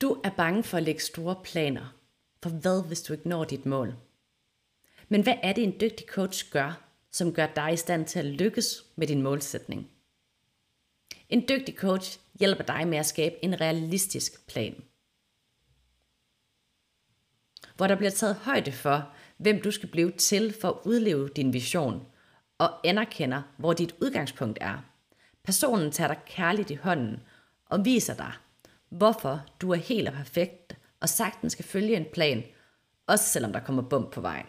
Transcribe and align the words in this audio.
Du 0.00 0.20
er 0.24 0.30
bange 0.30 0.62
for 0.62 0.76
at 0.76 0.82
lægge 0.82 1.00
store 1.00 1.36
planer. 1.44 1.94
For 2.42 2.50
hvad, 2.50 2.86
hvis 2.86 3.02
du 3.02 3.12
ikke 3.12 3.28
når 3.28 3.44
dit 3.44 3.66
mål? 3.66 3.96
Men 5.08 5.22
hvad 5.22 5.34
er 5.42 5.52
det, 5.52 5.64
en 5.64 5.80
dygtig 5.80 6.06
coach 6.06 6.50
gør, 6.50 6.84
som 7.10 7.34
gør 7.34 7.46
dig 7.46 7.72
i 7.72 7.76
stand 7.76 8.06
til 8.06 8.18
at 8.18 8.24
lykkes 8.24 8.84
med 8.96 9.06
din 9.06 9.22
målsætning? 9.22 9.90
En 11.28 11.44
dygtig 11.48 11.74
coach 11.74 12.18
hjælper 12.40 12.64
dig 12.64 12.88
med 12.88 12.98
at 12.98 13.06
skabe 13.06 13.44
en 13.44 13.60
realistisk 13.60 14.46
plan. 14.46 14.82
Hvor 17.76 17.86
der 17.86 17.96
bliver 17.96 18.10
taget 18.10 18.34
højde 18.34 18.72
for, 18.72 19.12
hvem 19.36 19.62
du 19.62 19.70
skal 19.70 19.88
blive 19.88 20.10
til 20.10 20.54
for 20.60 20.68
at 20.68 20.78
udleve 20.84 21.28
din 21.28 21.52
vision, 21.52 22.06
og 22.58 22.86
anerkender, 22.88 23.42
hvor 23.56 23.72
dit 23.72 23.94
udgangspunkt 24.00 24.58
er. 24.60 24.78
Personen 25.44 25.90
tager 25.90 26.08
dig 26.08 26.22
kærligt 26.26 26.70
i 26.70 26.74
hånden 26.74 27.22
og 27.66 27.84
viser 27.84 28.14
dig, 28.14 28.32
hvorfor 28.88 29.46
du 29.60 29.70
er 29.70 29.76
helt 29.76 30.08
og 30.08 30.14
perfekt 30.14 30.76
og 31.00 31.08
sagtens 31.08 31.52
skal 31.52 31.64
følge 31.64 31.96
en 31.96 32.06
plan, 32.12 32.42
også 33.06 33.24
selvom 33.24 33.52
der 33.52 33.60
kommer 33.60 33.82
bump 33.82 34.12
på 34.12 34.20
vejen. 34.20 34.46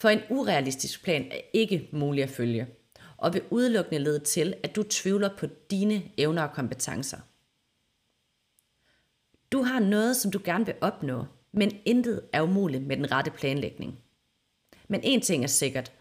For 0.00 0.08
en 0.08 0.20
urealistisk 0.30 1.04
plan 1.04 1.22
er 1.32 1.40
ikke 1.52 1.88
mulig 1.92 2.22
at 2.22 2.30
følge, 2.30 2.66
og 3.16 3.34
vil 3.34 3.42
udelukkende 3.50 3.98
lede 3.98 4.24
til, 4.24 4.54
at 4.62 4.76
du 4.76 4.82
tvivler 4.82 5.36
på 5.36 5.46
dine 5.70 6.02
evner 6.16 6.42
og 6.42 6.54
kompetencer. 6.54 7.18
Du 9.52 9.62
har 9.62 9.80
noget, 9.80 10.16
som 10.16 10.30
du 10.30 10.40
gerne 10.44 10.66
vil 10.66 10.74
opnå, 10.80 11.24
men 11.52 11.80
intet 11.84 12.28
er 12.32 12.42
umuligt 12.42 12.86
med 12.86 12.96
den 12.96 13.12
rette 13.12 13.30
planlægning. 13.30 13.98
Men 14.88 15.00
en 15.04 15.20
ting 15.20 15.44
er 15.44 15.48
sikkert. 15.48 15.92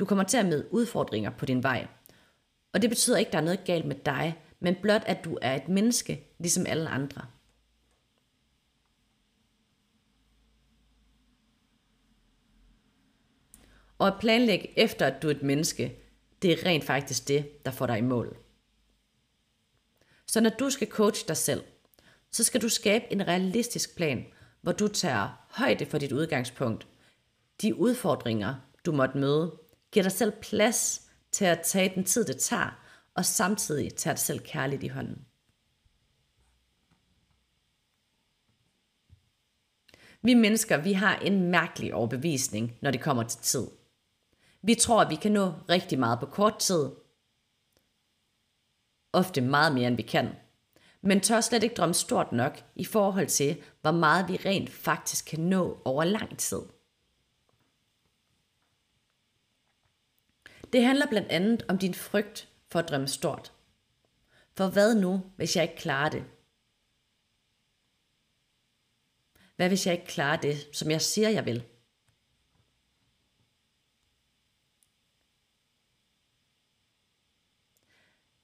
Du 0.00 0.04
kommer 0.04 0.24
til 0.24 0.36
at 0.36 0.46
møde 0.46 0.68
udfordringer 0.70 1.30
på 1.30 1.46
din 1.46 1.62
vej. 1.62 1.86
Og 2.72 2.82
det 2.82 2.90
betyder 2.90 3.18
ikke, 3.18 3.28
at 3.28 3.32
der 3.32 3.38
er 3.38 3.44
noget 3.44 3.64
galt 3.64 3.84
med 3.84 3.96
dig, 3.96 4.42
men 4.60 4.76
blot, 4.82 5.02
at 5.06 5.24
du 5.24 5.38
er 5.42 5.54
et 5.54 5.68
menneske, 5.68 6.34
ligesom 6.38 6.66
alle 6.66 6.88
andre. 6.88 7.26
Og 13.98 14.06
at 14.06 14.20
planlægge 14.20 14.78
efter, 14.78 15.06
at 15.06 15.22
du 15.22 15.26
er 15.26 15.30
et 15.30 15.42
menneske, 15.42 15.98
det 16.42 16.52
er 16.52 16.66
rent 16.66 16.84
faktisk 16.84 17.28
det, 17.28 17.64
der 17.64 17.70
får 17.70 17.86
dig 17.86 17.98
i 17.98 18.00
mål. 18.00 18.36
Så 20.26 20.40
når 20.40 20.50
du 20.50 20.70
skal 20.70 20.88
coache 20.88 21.28
dig 21.28 21.36
selv, 21.36 21.64
så 22.30 22.44
skal 22.44 22.62
du 22.62 22.68
skabe 22.68 23.04
en 23.12 23.28
realistisk 23.28 23.96
plan, 23.96 24.26
hvor 24.60 24.72
du 24.72 24.88
tager 24.88 25.46
højde 25.48 25.86
for 25.86 25.98
dit 25.98 26.12
udgangspunkt, 26.12 26.86
de 27.62 27.74
udfordringer, 27.74 28.54
du 28.86 28.92
måtte 28.92 29.18
møde, 29.18 29.60
Giv 29.92 30.02
dig 30.02 30.12
selv 30.12 30.32
plads 30.42 31.10
til 31.32 31.44
at 31.44 31.60
tage 31.64 31.94
den 31.94 32.04
tid, 32.04 32.24
det 32.24 32.38
tager, 32.38 32.80
og 33.14 33.24
samtidig 33.24 33.94
tage 33.94 34.12
dig 34.12 34.20
selv 34.20 34.38
kærligt 34.38 34.82
i 34.82 34.88
hånden. 34.88 35.24
Vi 40.22 40.34
mennesker, 40.34 40.76
vi 40.76 40.92
har 40.92 41.16
en 41.16 41.50
mærkelig 41.50 41.94
overbevisning, 41.94 42.78
når 42.82 42.90
det 42.90 43.00
kommer 43.00 43.22
til 43.22 43.40
tid. 43.40 43.66
Vi 44.62 44.74
tror, 44.74 45.02
at 45.02 45.10
vi 45.10 45.14
kan 45.14 45.32
nå 45.32 45.52
rigtig 45.68 45.98
meget 45.98 46.20
på 46.20 46.26
kort 46.26 46.58
tid. 46.58 46.90
Ofte 49.12 49.40
meget 49.40 49.74
mere, 49.74 49.86
end 49.88 49.96
vi 49.96 50.02
kan. 50.02 50.28
Men 51.02 51.20
tør 51.20 51.40
slet 51.40 51.62
ikke 51.62 51.74
drømme 51.74 51.94
stort 51.94 52.32
nok 52.32 52.64
i 52.76 52.84
forhold 52.84 53.26
til, 53.26 53.62
hvor 53.80 53.90
meget 53.90 54.28
vi 54.28 54.36
rent 54.36 54.70
faktisk 54.70 55.24
kan 55.24 55.40
nå 55.40 55.82
over 55.84 56.04
lang 56.04 56.38
tid. 56.38 56.60
Det 60.72 60.84
handler 60.84 61.06
blandt 61.06 61.28
andet 61.28 61.62
om 61.68 61.78
din 61.78 61.94
frygt 61.94 62.48
for 62.68 62.78
at 62.78 62.88
drømme 62.88 63.08
stort. 63.08 63.52
For 64.56 64.70
hvad 64.70 64.94
nu, 64.94 65.32
hvis 65.36 65.56
jeg 65.56 65.62
ikke 65.62 65.76
klarer 65.76 66.10
det? 66.10 66.24
Hvad 69.56 69.68
hvis 69.68 69.86
jeg 69.86 69.94
ikke 69.94 70.06
klarer 70.06 70.40
det, 70.40 70.56
som 70.72 70.90
jeg 70.90 71.02
siger, 71.02 71.28
jeg 71.28 71.46
vil? 71.46 71.64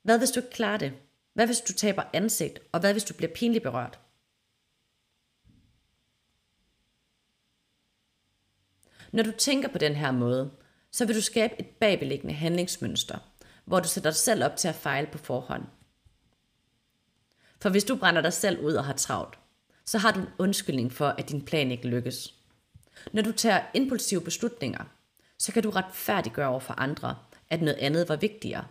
Hvad 0.02 0.18
hvis 0.18 0.30
du 0.30 0.40
ikke 0.40 0.52
klarer 0.52 0.78
det? 0.78 0.92
Hvad 1.32 1.46
hvis 1.46 1.60
du 1.60 1.72
taber 1.72 2.02
ansigt? 2.12 2.58
Og 2.72 2.80
hvad 2.80 2.92
hvis 2.92 3.04
du 3.04 3.14
bliver 3.14 3.34
pinligt 3.34 3.62
berørt? 3.62 4.00
Når 9.12 9.22
du 9.22 9.32
tænker 9.38 9.68
på 9.68 9.78
den 9.78 9.94
her 9.94 10.10
måde, 10.10 10.65
så 10.92 11.06
vil 11.06 11.16
du 11.16 11.20
skabe 11.20 11.54
et 11.58 11.66
bagvedliggende 11.66 12.34
handlingsmønster, 12.34 13.18
hvor 13.64 13.80
du 13.80 13.88
sætter 13.88 14.10
dig 14.10 14.16
selv 14.16 14.44
op 14.44 14.56
til 14.56 14.68
at 14.68 14.74
fejle 14.74 15.08
på 15.12 15.18
forhånd. 15.18 15.64
For 17.60 17.70
hvis 17.70 17.84
du 17.84 17.96
brænder 17.96 18.22
dig 18.22 18.32
selv 18.32 18.60
ud 18.60 18.72
og 18.72 18.84
har 18.84 18.92
travlt, 18.92 19.38
så 19.84 19.98
har 19.98 20.12
du 20.12 20.20
en 20.20 20.28
undskyldning 20.38 20.92
for, 20.92 21.08
at 21.08 21.28
din 21.28 21.44
plan 21.44 21.70
ikke 21.70 21.88
lykkes. 21.88 22.34
Når 23.12 23.22
du 23.22 23.32
tager 23.32 23.62
impulsive 23.74 24.20
beslutninger, 24.20 24.84
så 25.38 25.52
kan 25.52 25.62
du 25.62 25.70
retfærdiggøre 25.70 26.48
over 26.48 26.60
for 26.60 26.74
andre, 26.74 27.18
at 27.48 27.60
noget 27.60 27.78
andet 27.78 28.08
var 28.08 28.16
vigtigere. 28.16 28.66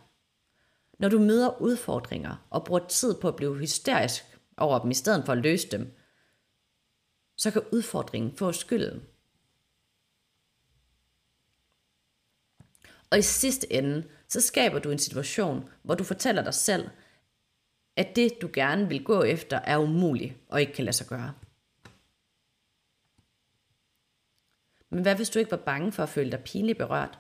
Når 1.00 1.10
du 1.10 1.20
møder 1.20 1.62
udfordringer 1.62 2.46
og 2.50 2.66
bruger 2.66 2.88
tid 2.88 3.16
på 3.22 3.28
at 3.28 3.36
blive 3.36 3.58
hysterisk 3.58 4.24
over 4.58 4.80
dem 4.80 4.92
i 4.92 4.94
stedet 4.94 5.26
for 5.26 5.32
at 5.32 5.38
løse 5.38 5.68
dem, 5.68 5.98
så 7.38 7.52
kan 7.52 7.62
udfordringen 7.72 8.38
få 8.38 8.52
skylden. 8.52 9.04
Og 13.16 13.20
i 13.20 13.22
sidste 13.22 13.74
ende, 13.74 14.08
så 14.28 14.42
skaber 14.42 14.80
du 14.80 14.92
en 14.92 15.00
situation, 15.00 15.70
hvor 15.84 15.96
du 15.96 16.04
fortæller 16.04 16.44
dig 16.44 16.54
selv, 16.54 16.90
at 17.96 18.16
det 18.16 18.32
du 18.42 18.50
gerne 18.54 18.90
vil 18.90 19.04
gå 19.04 19.24
efter 19.24 19.58
er 19.58 19.78
umuligt 19.78 20.34
og 20.50 20.62
ikke 20.62 20.74
kan 20.74 20.86
lade 20.86 20.96
sig 20.96 21.08
gøre. 21.08 21.34
Men 24.90 25.02
hvad 25.02 25.16
hvis 25.16 25.30
du 25.30 25.40
ikke 25.40 25.52
var 25.52 25.58
bange 25.58 25.92
for 25.92 26.04
at 26.04 26.10
føle 26.10 26.32
dig 26.32 26.44
pinligt 26.44 26.78
berørt? 26.78 27.20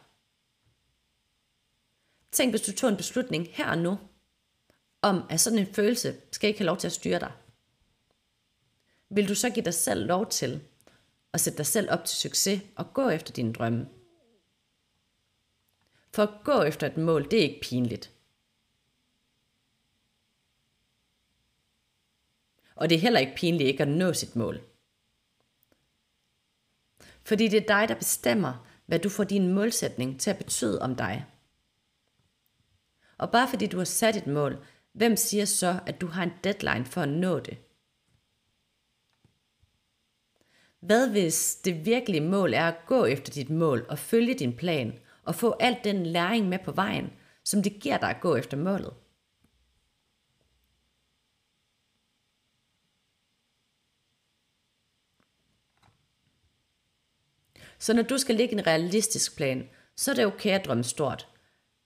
Tænk, 2.31 2.51
hvis 2.51 2.61
du 2.61 2.71
tog 2.71 2.89
en 2.89 2.97
beslutning 2.97 3.47
her 3.51 3.69
og 3.69 3.77
nu, 3.77 3.97
om 5.01 5.23
at 5.29 5.39
sådan 5.39 5.59
en 5.59 5.73
følelse 5.73 6.15
skal 6.31 6.47
ikke 6.47 6.59
have 6.59 6.67
lov 6.67 6.77
til 6.77 6.87
at 6.87 6.93
styre 6.93 7.19
dig. 7.19 7.31
Vil 9.09 9.29
du 9.29 9.35
så 9.35 9.49
give 9.49 9.65
dig 9.65 9.73
selv 9.73 10.05
lov 10.05 10.29
til 10.29 10.61
at 11.33 11.41
sætte 11.41 11.57
dig 11.57 11.65
selv 11.65 11.91
op 11.91 12.05
til 12.05 12.17
succes 12.17 12.61
og 12.75 12.93
gå 12.93 13.09
efter 13.09 13.33
dine 13.33 13.53
drømme? 13.53 13.87
For 16.15 16.23
at 16.23 16.43
gå 16.43 16.61
efter 16.61 16.87
et 16.87 16.97
mål, 16.97 17.31
det 17.31 17.39
er 17.39 17.43
ikke 17.43 17.61
pinligt. 17.61 18.11
Og 22.75 22.89
det 22.89 22.95
er 22.95 22.99
heller 22.99 23.19
ikke 23.19 23.35
pinligt 23.35 23.67
ikke 23.67 23.83
at 23.83 23.89
nå 23.89 24.13
sit 24.13 24.35
mål. 24.35 24.61
Fordi 27.23 27.47
det 27.47 27.57
er 27.57 27.67
dig, 27.67 27.89
der 27.89 27.95
bestemmer, 27.95 28.67
hvad 28.85 28.99
du 28.99 29.09
får 29.09 29.23
din 29.23 29.53
målsætning 29.53 30.19
til 30.19 30.29
at 30.29 30.37
betyde 30.37 30.81
om 30.81 30.95
dig. 30.95 31.25
Og 33.17 33.31
bare 33.31 33.49
fordi 33.49 33.67
du 33.67 33.77
har 33.77 33.85
sat 33.85 34.15
et 34.15 34.27
mål, 34.27 34.65
hvem 34.91 35.15
siger 35.15 35.45
så, 35.45 35.79
at 35.85 36.01
du 36.01 36.07
har 36.07 36.23
en 36.23 36.33
deadline 36.43 36.85
for 36.85 37.01
at 37.01 37.09
nå 37.09 37.39
det? 37.39 37.57
Hvad 40.79 41.09
hvis 41.09 41.55
det 41.55 41.85
virkelige 41.85 42.21
mål 42.21 42.53
er 42.53 42.67
at 42.67 42.85
gå 42.85 43.05
efter 43.05 43.33
dit 43.33 43.49
mål 43.49 43.85
og 43.89 43.99
følge 43.99 44.33
din 44.33 44.57
plan 44.57 44.99
og 45.25 45.35
få 45.35 45.55
alt 45.59 45.83
den 45.83 46.05
læring 46.05 46.49
med 46.49 46.59
på 46.65 46.71
vejen, 46.71 47.13
som 47.43 47.63
det 47.63 47.79
giver 47.79 47.97
dig 47.97 48.09
at 48.09 48.21
gå 48.21 48.35
efter 48.35 48.57
målet? 48.57 48.93
Så 57.79 57.93
når 57.93 58.01
du 58.01 58.17
skal 58.17 58.35
lægge 58.35 58.53
en 58.53 58.67
realistisk 58.67 59.35
plan, 59.35 59.69
så 59.95 60.11
er 60.11 60.15
det 60.15 60.25
okay 60.25 60.49
at 60.49 60.65
drømme 60.65 60.83
stort. 60.83 61.27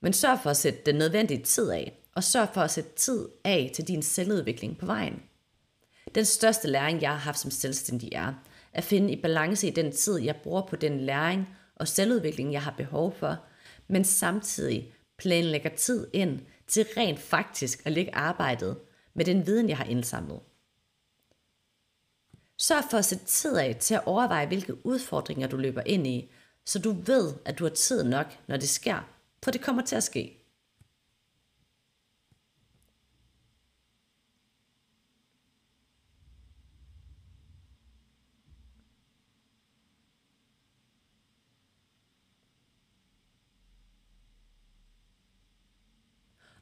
Men 0.02 0.12
sørg 0.12 0.38
for 0.42 0.50
at 0.50 0.56
sætte 0.56 0.80
den 0.86 0.94
nødvendige 0.94 1.42
tid 1.42 1.70
af, 1.70 1.98
og 2.14 2.24
sørg 2.24 2.48
for 2.54 2.60
at 2.60 2.70
sætte 2.70 2.90
tid 2.96 3.28
af 3.44 3.70
til 3.74 3.88
din 3.88 4.02
selvudvikling 4.02 4.78
på 4.78 4.86
vejen. 4.86 5.22
Den 6.14 6.24
største 6.24 6.68
læring, 6.68 7.02
jeg 7.02 7.10
har 7.10 7.16
haft 7.16 7.38
som 7.38 7.50
selvstændig 7.50 8.12
er, 8.12 8.34
at 8.72 8.84
finde 8.84 9.12
i 9.12 9.22
balance 9.22 9.68
i 9.68 9.70
den 9.70 9.92
tid, 9.92 10.18
jeg 10.18 10.36
bruger 10.36 10.62
på 10.66 10.76
den 10.76 11.00
læring 11.00 11.48
og 11.80 11.88
selvudvikling, 11.88 12.52
jeg 12.52 12.62
har 12.62 12.74
behov 12.76 13.14
for, 13.18 13.36
men 13.88 14.04
samtidig 14.04 14.92
planlægger 15.18 15.70
tid 15.70 16.06
ind 16.12 16.40
til 16.66 16.86
rent 16.96 17.18
faktisk 17.18 17.82
at 17.84 17.92
lægge 17.92 18.14
arbejdet 18.14 18.78
med 19.14 19.24
den 19.24 19.46
viden, 19.46 19.68
jeg 19.68 19.76
har 19.76 19.84
indsamlet. 19.84 20.40
Sørg 22.58 22.84
for 22.90 22.98
at 22.98 23.04
sætte 23.04 23.24
tid 23.24 23.56
af 23.56 23.76
til 23.80 23.94
at 23.94 24.06
overveje, 24.06 24.46
hvilke 24.46 24.86
udfordringer 24.86 25.48
du 25.48 25.56
løber 25.56 25.82
ind 25.86 26.06
i, 26.06 26.30
så 26.66 26.78
du 26.78 26.90
ved, 26.90 27.34
at 27.44 27.58
du 27.58 27.64
har 27.64 27.70
tid 27.70 28.04
nok, 28.04 28.26
når 28.46 28.56
det 28.56 28.68
sker, 28.68 29.08
for 29.44 29.50
det 29.50 29.60
kommer 29.60 29.82
til 29.82 29.96
at 29.96 30.02
ske. 30.02 30.39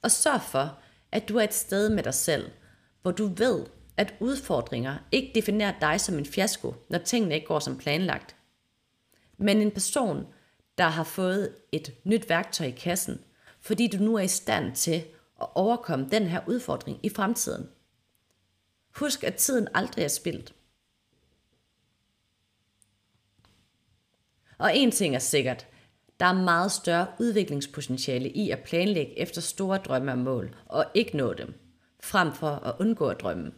Og 0.03 0.11
sørg 0.11 0.43
for, 0.43 0.79
at 1.13 1.29
du 1.29 1.37
er 1.37 1.43
et 1.43 1.55
sted 1.55 1.91
med 1.91 2.03
dig 2.03 2.15
selv, 2.15 2.51
hvor 3.03 3.11
du 3.11 3.27
ved, 3.27 3.67
at 3.97 4.15
udfordringer 4.21 4.99
ikke 5.13 5.33
definerer 5.35 5.79
dig 5.81 6.01
som 6.01 6.19
en 6.19 6.27
fiasko, 6.27 6.75
når 6.89 6.99
tingene 6.99 7.35
ikke 7.35 7.47
går 7.47 7.59
som 7.59 7.79
planlagt. 7.79 8.37
Men 9.39 9.61
en 9.63 9.71
person, 9.71 10.27
der 10.79 10.85
har 10.85 11.05
fået 11.05 11.55
et 11.73 11.95
nyt 12.05 12.29
værktøj 12.29 12.67
i 12.67 12.71
kassen, 12.71 13.25
fordi 13.61 13.87
du 13.87 13.99
nu 13.99 14.15
er 14.15 14.23
i 14.23 14.29
stand 14.29 14.77
til 14.77 15.05
at 15.41 15.47
overkomme 15.55 16.09
den 16.11 16.27
her 16.27 16.41
udfordring 16.47 17.01
i 17.03 17.09
fremtiden. 17.09 17.69
Husk, 18.97 19.25
at 19.25 19.35
tiden 19.35 19.69
aldrig 19.75 20.05
er 20.05 20.09
spildt. 20.09 20.55
Og 24.59 24.77
en 24.77 24.91
ting 24.91 25.15
er 25.15 25.19
sikkert, 25.19 25.67
der 26.21 26.27
er 26.27 26.33
meget 26.33 26.73
større 26.73 27.07
udviklingspotentiale 27.21 28.31
i 28.31 28.51
at 28.51 28.63
planlægge 28.65 29.19
efter 29.19 29.41
store 29.41 29.79
drømme 29.79 30.13
og 30.13 30.19
mål, 30.19 30.57
og 30.67 30.87
ikke 30.95 31.17
nå 31.17 31.33
dem, 31.33 31.55
frem 32.03 32.33
for 32.33 32.51
at 32.51 32.75
undgå 32.81 33.09
at 33.09 33.21
drømme. 33.21 33.53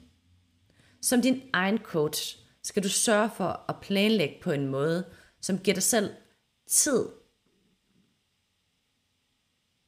Som 1.03 1.23
din 1.23 1.43
egen 1.53 1.79
coach 1.79 2.39
skal 2.63 2.83
du 2.83 2.89
sørge 2.89 3.31
for 3.37 3.65
at 3.69 3.77
planlægge 3.83 4.39
på 4.43 4.51
en 4.51 4.67
måde, 4.67 5.05
som 5.41 5.59
giver 5.59 5.75
dig 5.75 5.83
selv 5.83 6.11
tid. 6.67 7.07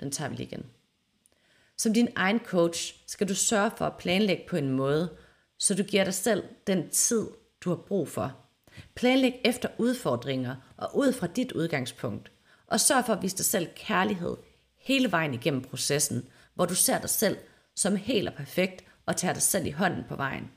Den 0.00 0.10
tager 0.10 0.28
vi 0.28 0.36
lige 0.36 0.46
igen. 0.46 0.66
Som 1.78 1.94
din 1.94 2.08
egen 2.16 2.38
coach 2.38 2.94
skal 3.06 3.28
du 3.28 3.34
sørge 3.34 3.70
for 3.76 3.86
at 3.86 3.96
planlægge 3.98 4.44
på 4.48 4.56
en 4.56 4.70
måde, 4.70 5.16
så 5.58 5.74
du 5.74 5.82
giver 5.82 6.04
dig 6.04 6.14
selv 6.14 6.44
den 6.66 6.90
tid, 6.90 7.26
du 7.60 7.68
har 7.68 7.76
brug 7.76 8.08
for. 8.08 8.36
Planlæg 8.94 9.40
efter 9.44 9.68
udfordringer 9.78 10.56
og 10.76 10.96
ud 10.96 11.12
fra 11.12 11.26
dit 11.26 11.52
udgangspunkt. 11.52 12.32
Og 12.72 12.80
sørg 12.80 13.06
for 13.06 13.12
at 13.12 13.22
vise 13.22 13.36
dig 13.36 13.44
selv 13.44 13.68
kærlighed 13.76 14.36
hele 14.76 15.12
vejen 15.12 15.34
igennem 15.34 15.62
processen, 15.62 16.28
hvor 16.54 16.66
du 16.66 16.74
ser 16.74 17.00
dig 17.00 17.10
selv 17.10 17.38
som 17.74 17.96
helt 17.96 18.28
og 18.28 18.34
perfekt 18.34 18.84
og 19.06 19.16
tager 19.16 19.34
dig 19.34 19.42
selv 19.42 19.66
i 19.66 19.70
hånden 19.70 20.04
på 20.08 20.16
vejen. 20.16 20.50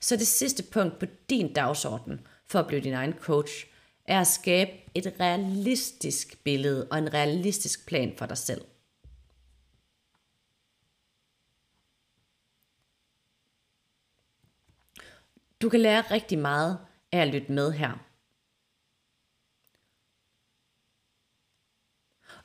Så 0.00 0.16
det 0.16 0.26
sidste 0.26 0.62
punkt 0.62 0.98
på 0.98 1.06
din 1.30 1.52
dagsorden 1.52 2.26
for 2.46 2.58
at 2.58 2.66
blive 2.66 2.80
din 2.80 2.92
egen 2.92 3.12
coach, 3.12 3.66
er 4.04 4.20
at 4.20 4.26
skabe 4.26 4.70
et 4.94 5.14
realistisk 5.20 6.44
billede 6.44 6.88
og 6.90 6.98
en 6.98 7.14
realistisk 7.14 7.86
plan 7.86 8.14
for 8.18 8.26
dig 8.26 8.38
selv. 8.38 8.64
Du 15.62 15.68
kan 15.68 15.80
lære 15.80 16.02
rigtig 16.10 16.38
meget 16.38 16.78
af 17.12 17.18
at 17.18 17.28
lytte 17.28 17.52
med 17.52 17.72
her. 17.72 18.09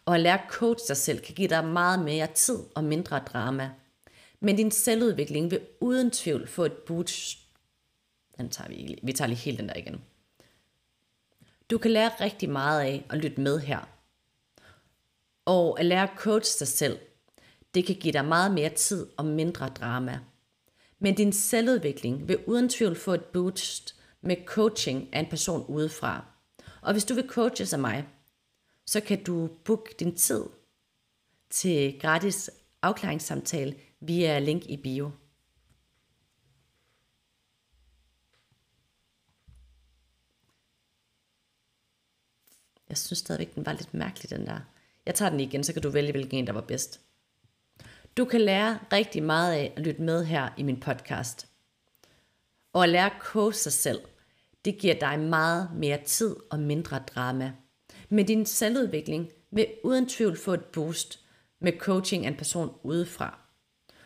Og 0.06 0.16
at 0.16 0.22
lære 0.22 0.42
at 0.44 0.50
coach 0.50 0.88
dig 0.88 0.98
selv 0.98 1.20
kan 1.20 1.36
give 1.36 1.48
dig 1.48 1.66
meget 1.66 2.00
mere 2.00 2.28
tid 2.28 2.60
og 2.76 2.84
mindre 2.84 3.20
drama. 3.20 3.72
Men 4.40 4.56
din 4.56 4.72
selvudvikling 4.72 5.52
vil 5.52 5.62
uden 5.80 6.12
tvivl 6.12 6.48
få 6.48 6.66
et 6.66 6.74
boost. 6.74 7.38
Den 8.38 8.50
tager 8.50 8.70
vi, 8.70 9.00
vi 9.04 9.14
tager 9.14 9.28
lige 9.28 9.38
helt 9.38 9.60
den 9.60 9.70
der 9.70 9.76
igen. 9.76 10.02
Du 11.70 11.78
kan 11.78 11.92
lære 11.92 12.12
rigtig 12.22 12.50
meget 12.50 12.82
af 12.82 13.06
at 13.10 13.18
lytte 13.18 13.42
med 13.42 13.60
her. 13.60 13.90
Og 15.46 15.80
at 15.80 15.86
lære 15.86 16.04
at 16.04 16.18
coach 16.18 16.60
dig 16.60 16.68
selv, 16.68 17.00
det 17.74 17.86
kan 17.86 17.96
give 17.96 18.14
dig 18.14 18.26
meget 18.26 18.52
mere 18.52 18.70
tid 18.70 19.08
og 19.18 19.26
mindre 19.26 19.70
drama. 19.70 20.20
Men 21.00 21.16
din 21.16 21.34
selvudvikling 21.34 22.28
vil 22.28 22.40
uden 22.48 22.70
tvivl 22.70 22.96
få 22.96 23.14
et 23.14 23.26
boost 23.26 23.96
med 24.22 24.36
coaching 24.46 25.10
af 25.14 25.20
en 25.20 25.30
person 25.30 25.66
udefra. 25.68 26.26
Og 26.82 26.92
hvis 26.92 27.06
du 27.06 27.14
vil 27.14 27.28
coaches 27.28 27.74
af 27.74 27.80
mig, 27.80 28.08
så 28.86 29.02
kan 29.02 29.24
du 29.24 29.48
booke 29.66 29.96
din 30.00 30.16
tid 30.16 30.44
til 31.50 32.00
gratis 32.00 32.50
afklaringssamtale 32.82 33.76
via 34.00 34.40
link 34.40 34.66
i 34.66 34.78
bio. 34.78 35.12
Jeg 42.90 42.98
synes 42.98 43.20
stadigvæk, 43.20 43.56
den 43.56 43.66
var 43.66 43.74
lidt 43.74 43.94
mærkelig, 43.94 44.30
den 44.30 44.46
der. 44.46 44.60
Jeg 45.06 45.16
tager 45.16 45.30
den 45.30 45.40
igen, 45.40 45.64
så 45.64 45.74
kan 45.74 45.82
du 45.82 45.90
vælge, 45.90 46.12
hvilken 46.12 46.38
en, 46.38 46.48
der 46.48 46.54
var 46.54 46.62
bedst. 46.62 47.02
Du 48.18 48.26
kan 48.26 48.42
lære 48.42 48.80
rigtig 48.92 49.24
meget 49.24 49.54
af 49.54 49.74
at 49.78 49.84
lytte 49.84 50.02
med 50.02 50.26
her 50.26 50.50
i 50.58 50.64
min 50.64 50.80
podcast. 50.80 51.48
Og 52.74 52.84
at 52.84 52.90
lære 52.90 53.06
at 53.06 53.22
kose 53.22 53.60
sig 53.60 53.74
selv, 53.74 54.02
det 54.66 54.78
giver 54.78 55.00
dig 55.00 55.20
meget 55.20 55.70
mere 55.76 56.04
tid 56.04 56.36
og 56.52 56.60
mindre 56.60 57.00
drama. 57.00 57.54
Men 58.16 58.26
din 58.26 58.46
selvudvikling 58.46 59.32
vil 59.52 59.68
uden 59.84 60.10
tvivl 60.10 60.38
få 60.38 60.54
et 60.54 60.66
boost 60.66 61.20
med 61.60 61.74
coaching 61.80 62.26
af 62.26 62.30
en 62.30 62.38
person 62.38 62.70
udefra. 62.84 63.40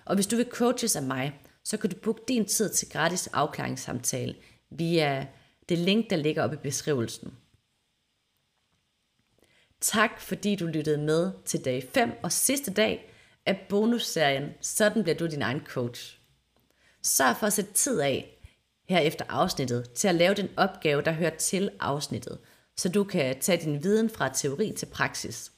Og 0.06 0.16
hvis 0.16 0.28
du 0.28 0.36
vil 0.36 0.50
coaches 0.50 0.96
af 0.96 1.04
mig, 1.04 1.40
så 1.64 1.78
kan 1.78 1.90
du 1.90 1.96
booke 2.04 2.22
din 2.28 2.46
tid 2.46 2.70
til 2.70 2.90
gratis 2.90 3.28
afklaringssamtale 3.28 4.36
via 4.70 5.28
det 5.70 5.78
link, 5.78 6.10
der 6.10 6.16
ligger 6.16 6.44
oppe 6.44 6.56
i 6.56 6.60
beskrivelsen. 6.60 7.34
Tak 9.82 10.22
fordi 10.22 10.56
du 10.56 10.66
lyttede 10.66 10.98
med 10.98 11.32
til 11.46 11.66
dag 11.66 11.84
5 11.94 12.12
og 12.24 12.32
sidste 12.32 12.74
dag 12.74 13.14
af 13.46 13.66
bonusserien 13.70 14.50
Sådan 14.62 15.04
bliver 15.04 15.18
du 15.18 15.28
din 15.28 15.42
egen 15.42 15.62
coach. 15.66 16.20
Sørg 17.04 17.38
for 17.38 17.48
at 17.48 17.54
sætte 17.54 17.74
tid 17.74 18.00
af 18.00 18.40
her 18.90 19.00
efter 19.00 19.26
afsnittet 19.30 19.92
til 19.92 20.08
at 20.08 20.16
lave 20.16 20.34
den 20.34 20.50
opgave, 20.58 21.02
der 21.02 21.12
hører 21.12 21.38
til 21.38 21.72
afsnittet, 21.80 22.40
så 22.80 22.90
du 22.90 23.04
kan 23.04 23.40
tage 23.40 23.66
din 23.66 23.84
viden 23.84 24.10
fra 24.10 24.34
teori 24.34 24.74
til 24.78 24.86
praksis. 24.86 25.52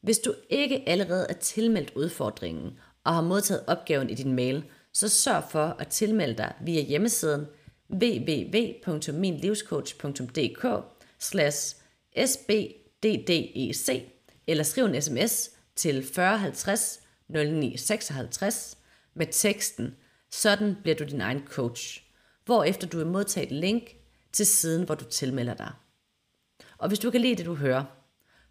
Hvis 0.00 0.18
du 0.18 0.34
ikke 0.50 0.88
allerede 0.88 1.26
er 1.28 1.32
tilmeldt 1.32 1.92
udfordringen 1.96 2.78
og 3.04 3.14
har 3.14 3.22
modtaget 3.22 3.64
opgaven 3.66 4.10
i 4.10 4.14
din 4.14 4.32
mail, 4.32 4.64
så 4.92 5.08
sørg 5.08 5.44
for 5.50 5.76
at 5.78 5.88
tilmelde 5.88 6.34
dig 6.34 6.54
via 6.64 6.80
hjemmesiden 6.80 7.46
www.minlivscoach.dk 7.90 10.66
sbddec 12.26 14.02
eller 14.46 14.64
skriv 14.64 14.84
en 14.84 15.02
sms 15.02 15.50
til 15.76 16.06
4050 16.14 17.00
0956 17.28 18.78
med 19.14 19.26
teksten 19.30 19.96
Sådan 20.30 20.76
bliver 20.82 20.96
du 20.96 21.04
din 21.04 21.20
egen 21.20 21.42
coach, 21.46 22.04
hvorefter 22.44 22.86
du 22.86 22.96
vil 22.96 23.06
modtage 23.06 23.46
et 23.46 23.52
link 23.52 23.96
til 24.32 24.46
siden, 24.46 24.86
hvor 24.86 24.94
du 24.94 25.04
tilmelder 25.04 25.54
dig. 25.54 25.72
Og 26.82 26.88
hvis 26.88 26.98
du 26.98 27.10
kan 27.10 27.20
lide 27.20 27.36
det, 27.36 27.46
du 27.46 27.54
hører, 27.54 27.84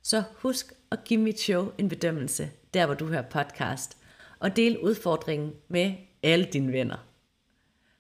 så 0.02 0.24
husk 0.36 0.74
at 0.92 1.04
give 1.04 1.20
mit 1.20 1.40
show 1.40 1.72
en 1.78 1.90
bedømmelse, 1.90 2.52
der 2.74 2.86
hvor 2.86 2.96
du 2.96 3.08
hører 3.08 3.22
podcast, 3.22 3.98
og 4.40 4.56
del 4.56 4.80
udfordringen 4.80 5.54
med 5.68 5.94
alle 6.24 6.46
dine 6.46 6.72
venner. 6.72 6.98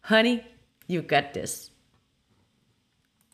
Honey, 0.01 0.39
you 0.89 1.03
got 1.07 1.23
this. 1.35 1.70